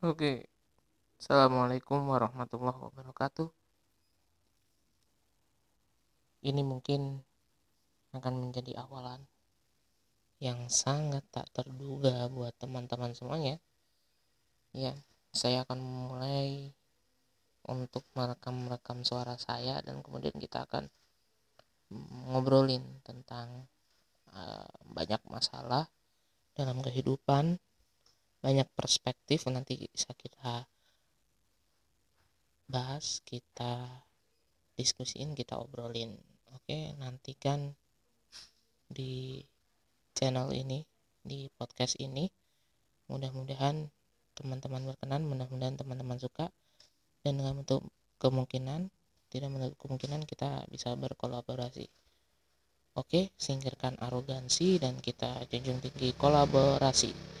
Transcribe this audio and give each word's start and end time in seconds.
Oke, 0.00 0.48
Assalamualaikum 1.20 2.00
warahmatullahi 2.08 2.88
wabarakatuh. 2.88 3.52
Ini 6.40 6.64
mungkin 6.64 7.20
akan 8.16 8.34
menjadi 8.40 8.80
awalan 8.80 9.20
yang 10.40 10.72
sangat 10.72 11.20
tak 11.28 11.52
terduga 11.52 12.32
buat 12.32 12.56
teman-teman 12.56 13.12
semuanya. 13.12 13.60
Ya, 14.72 14.96
saya 15.36 15.68
akan 15.68 15.84
memulai 15.84 16.72
untuk 17.68 18.08
merekam-rekam 18.16 19.04
suara 19.04 19.36
saya 19.36 19.84
dan 19.84 20.00
kemudian 20.00 20.40
kita 20.40 20.64
akan 20.64 20.88
ngobrolin 22.32 23.04
tentang 23.04 23.68
uh, 24.32 24.64
banyak 24.88 25.20
masalah 25.28 25.92
dalam 26.56 26.80
kehidupan 26.80 27.60
banyak 28.40 28.68
perspektif 28.72 29.44
nanti 29.52 29.84
bisa 29.92 30.16
kita 30.16 30.64
bahas 32.72 33.20
kita 33.28 33.84
diskusiin 34.80 35.36
kita 35.36 35.60
obrolin. 35.60 36.16
Oke 36.56 36.96
nantikan 36.96 37.76
di 38.88 39.44
channel 40.16 40.56
ini 40.56 40.80
di 41.20 41.52
podcast 41.52 42.00
ini. 42.00 42.32
Mudah-mudahan 43.12 43.90
teman-teman 44.32 44.88
berkenan 44.88 45.28
mudah-mudahan 45.28 45.76
teman-teman 45.76 46.16
suka. 46.16 46.48
Dan 47.20 47.36
dengan 47.36 47.60
untuk 47.60 47.84
kemungkinan 48.16 48.88
tidak 49.28 49.50
menutup 49.52 49.76
kemungkinan 49.84 50.24
kita 50.24 50.64
bisa 50.72 50.96
berkolaborasi. 50.96 51.84
Oke 52.96 53.36
singkirkan 53.36 54.00
arogansi 54.00 54.80
dan 54.80 54.96
kita 54.98 55.44
junjung 55.52 55.84
tinggi 55.84 56.16
kolaborasi 56.16 57.40